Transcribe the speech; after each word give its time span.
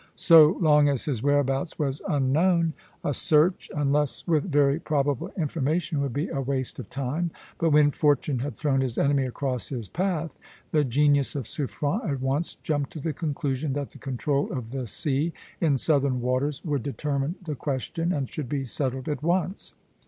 So 0.15 0.57
long 0.59 0.89
as 0.89 1.05
his 1.05 1.21
whereabouts 1.21 1.77
was 1.77 2.01
unknown, 2.09 2.73
a 3.03 3.13
search, 3.13 3.69
unless 3.75 4.25
with 4.25 4.45
very 4.51 4.79
probable 4.79 5.29
information, 5.37 6.01
would 6.01 6.11
be 6.11 6.27
a 6.29 6.41
waste 6.41 6.79
of 6.79 6.89
time; 6.89 7.29
but 7.59 7.69
when 7.69 7.91
fortune 7.91 8.39
had 8.39 8.55
thrown 8.55 8.81
his 8.81 8.97
enemy 8.97 9.27
across 9.27 9.69
his 9.69 9.87
path, 9.87 10.39
the 10.71 10.83
genius 10.83 11.35
of 11.35 11.45
Suffren 11.47 12.01
at 12.09 12.19
once 12.19 12.55
jumped 12.63 12.91
to 12.93 12.99
the 12.99 13.13
conclusion 13.13 13.73
that 13.73 13.91
the 13.91 13.99
control 13.99 14.51
of 14.51 14.71
the 14.71 14.87
sea 14.87 15.33
in 15.59 15.77
southern 15.77 16.19
waters 16.19 16.63
would 16.65 16.81
determine 16.81 17.35
the 17.43 17.53
question, 17.53 18.11
and 18.11 18.27
should 18.27 18.49
be 18.49 18.65
settled 18.65 19.07
at 19.07 19.21
once. 19.21 19.73